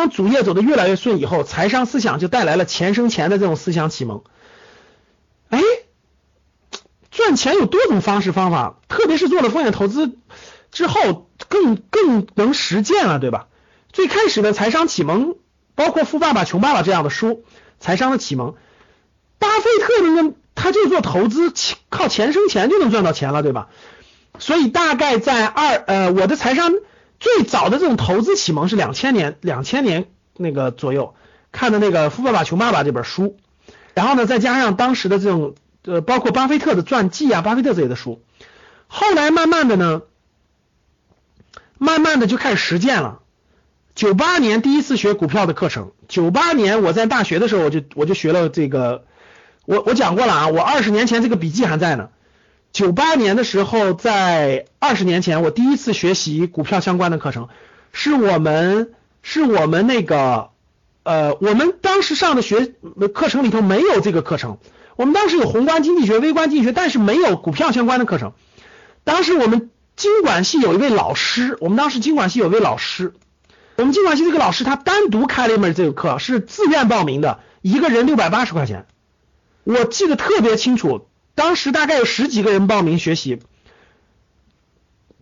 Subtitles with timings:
[0.00, 4.24] 当主业走得越来越顺以后，财商思想就带来了钱生钱的这种思想启蒙。
[5.50, 5.60] 哎，
[7.10, 10.16] 赚钱有多种方式方法，特别是做了风险投资
[10.72, 13.48] 之后，更更能实践了，对吧？
[13.92, 15.36] 最开始的财商启蒙，
[15.74, 17.44] 包括《富爸爸穷爸爸》这样的书，
[17.78, 18.54] 财商的启蒙。
[19.38, 21.52] 巴菲特那个他就做投资，
[21.90, 23.68] 靠钱生钱就能赚到钱了，对吧？
[24.38, 26.72] 所以大概在二呃，我的财商。
[27.20, 30.06] 最早的这种投资启蒙是两千年，两千年
[30.36, 31.14] 那个左右
[31.52, 33.36] 看的那个《富爸爸穷爸爸》这本书，
[33.94, 38.22] 然后呢，再加上当时的这种呃，包括巴菲特的传记啊，巴菲特这类的书，
[38.86, 40.02] 后来慢慢的呢，
[41.76, 43.20] 慢慢的就开始实践了。
[43.94, 49.04] 九八年第一次学股票的课程，九八年我在大学的时候，我就我就学了这个，
[49.66, 52.08] 我我讲过了啊，我二十年前这个笔记还在呢。
[52.72, 57.48] 九八年的时候，在二十年前，我第一次学习股票相关的课程，
[57.92, 60.50] 是我们是我们那个
[61.02, 62.72] 呃，我们当时上的学
[63.12, 64.58] 课程里头没有这个课程，
[64.94, 68.34] 我们当时有宏观经济学、微观经济学，但是没有股票相关的课程。
[69.02, 73.14] 当时我们经管系有一位老师，我们当时经管系有一位老师，
[73.76, 78.86] 我们经管系这个老师他单独开了一门这个课，是自愿报名的，一个人六百八十块钱，
[79.64, 81.08] 我记得特别清楚。
[81.34, 83.40] 当时大概有十几个人报名学习，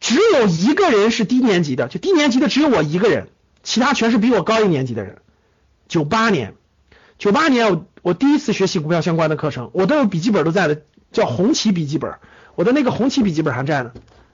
[0.00, 3.28] 只有一个人是低年级的，就低年级的只有我一个人，
[3.62, 5.18] 其他全是比我高一年级的人。
[5.88, 6.54] 九八年，
[7.18, 12.14] 九八年我我第一次学习股票相关的课程，我都有笔记本都在的，叫红旗笔记本，
[12.54, 13.92] 我的那个红旗笔记本还在呢。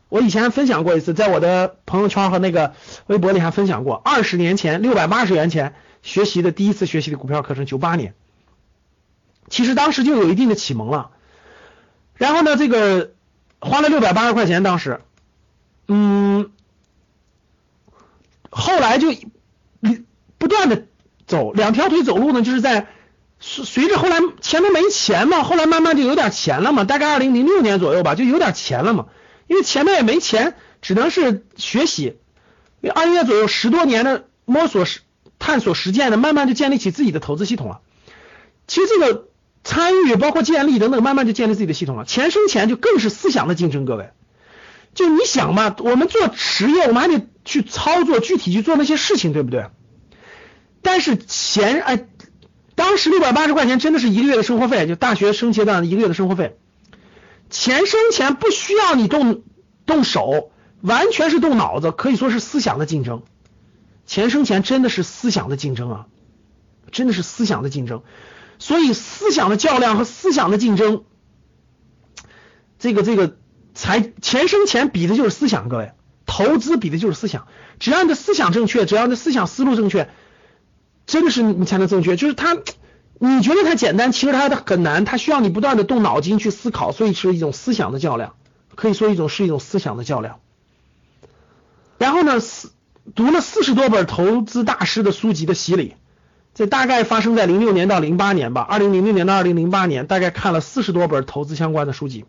[0.09, 2.75] 我以前分享过一次，在我的朋友圈和那个
[3.07, 8.15] 微博里还分享过，二十年前六百八十元钱学习的第一次学习的股票课程，九八年，
[9.49, 11.11] 其实当时就有一定的启蒙了。
[12.21, 13.13] 然后呢，这个
[13.61, 15.01] 花了六百八十块钱，当时，
[15.89, 16.51] 嗯，
[18.51, 19.09] 后来就
[20.37, 20.85] 不断的
[21.27, 22.89] 走两条腿走路呢，就是在
[23.39, 29.07] 随随着后来前面没钱嘛，后来慢慢就有点钱了嘛，大概二零零六年左右吧，就有点钱了嘛，
[29.47, 32.19] 因为前面也没钱，只能是学习，
[32.83, 35.01] 因为二月左右十多年的摸索实
[35.39, 37.81] 探索实践的，慢慢就建立起自己的投资系统了。
[38.67, 39.30] 其实这个。
[39.63, 42.05] 参与包括建立等等，慢慢就建立自己的系统了。
[42.05, 44.11] 钱生钱就更是思想的竞争，各位，
[44.95, 49.67] 就你想嘛，我们做实业，我们还得去操作，具体去做那些事情，对不对？
[50.83, 52.07] 但是钱，哎，
[52.75, 56.57] 当时六百八十块钱真的是一个月的生活费，就大学生阶段一个月的生活费。
[57.51, 59.43] 钱生钱不需要你动
[59.85, 60.51] 动手，
[60.81, 63.23] 完全是动脑子，可以说是思想的竞争。
[64.07, 66.07] 钱生钱真的是思想的竞争啊，
[66.91, 68.03] 真的是思想的竞争。
[68.61, 71.03] 所以思想的较量和思想的竞争，
[72.79, 73.37] 这个这个
[73.75, 75.93] 财钱生钱比的就是思想，各位，
[76.27, 77.49] 投资比的就是思想。
[77.79, 80.11] 只要你的思想正确，只要你的思想思路正确，
[81.07, 82.17] 真的是你才能正确。
[82.17, 82.55] 就是它，
[83.19, 88.35] 你觉得它简单，其实它很难，它需要你不断的动脑筋去思考，所以是一种思想的较量，
[88.75, 90.39] 可以说一种是一种思想的较量。
[91.97, 92.73] 然后呢，四
[93.15, 95.95] 读了四十多本投资大师的书籍的洗礼。
[96.53, 102.25] 这大概发生在零六年到零八年吧，二零零六年到二零零八年，大概看了四十多本投资相关的书籍，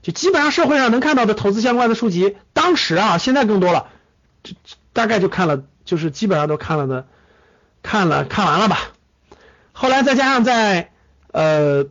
[0.00, 3.88] 就基本上社会上能看到的投资相关的书籍，当时啊，现在更多了，
[4.42, 4.54] 就
[4.92, 7.06] 大概就看了，就是基本上都看了的，
[7.82, 8.78] 看了看完了吧。
[9.72, 10.90] 后来再加上在
[11.30, 11.86] 呃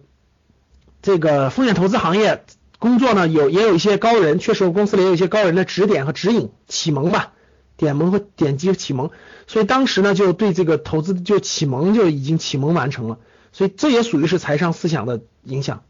[1.01, 2.43] 这个风险投资行业
[2.79, 7.33] 工作呢，有也有一些高人，确实公司里有一些高人的指点和指引启蒙吧。
[7.81, 9.09] 点蒙和点击启蒙，
[9.47, 13.17] 所以当时呢就对这个投资就启蒙就已经启蒙完成了，
[13.51, 15.81] 所以这也属于是财商思想的影响。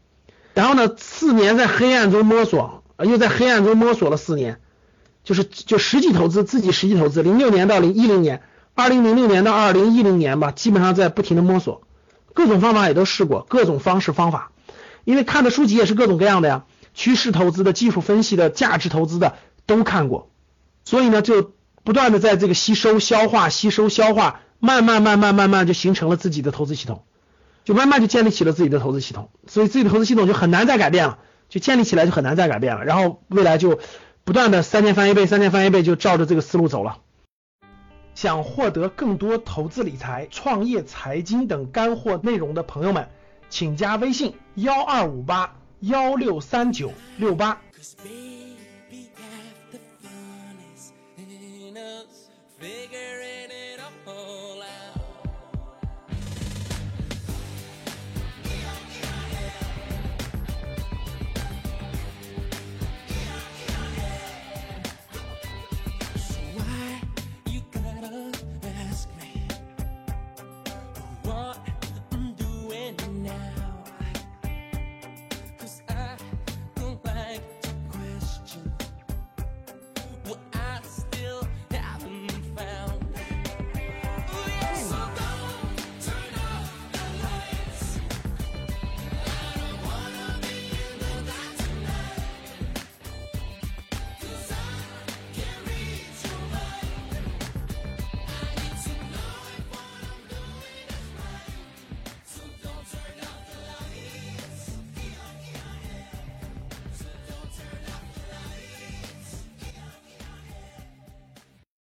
[0.54, 4.60] 然后呢，四年在黑暗中摸索，又在黑暗中摸索了四年，
[5.22, 8.42] 就是就实际投资自己实际投资，零六年到零一零年，
[8.72, 11.82] 二零零六年到二零一零年吧，基本上在不停的摸索，
[12.32, 14.50] 各种方法也都试过，各种方式方法，
[15.04, 16.64] 因为看的书籍也是各种各样的呀，
[16.94, 19.34] 趋势投资的、技术分析的、价值投资的
[19.66, 20.30] 都看过，
[20.86, 21.52] 所以呢就。
[21.84, 27.02] 不断的在这个吸收、消化、吸收、消化，慢慢、慢慢、慢慢就形成了自己的投资系统，
[27.64, 31.18] 就慢慢就建立起了自己的投资系统，所以自己的投资系统就很难再改变了，
[31.48, 33.80] 就建立起来就很难再改变了，然后未来就
[34.24, 36.98] 不断的三年翻一倍，三年翻一倍，就照着这个思路走了。
[38.14, 43.08] 想获得更多投资理财、创业财经等干货内容的朋友们。
[43.48, 47.60] 请加微信幺二五八幺六三九六八。
[52.62, 53.11] figure